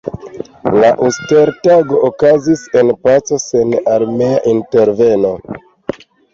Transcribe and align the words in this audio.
La 0.83 0.87
Uster-Tago 1.07 1.99
okazis 2.09 2.65
en 2.83 2.91
paco 3.05 3.41
sen 3.45 3.79
armea 3.99 4.43
interveno. 4.57 5.37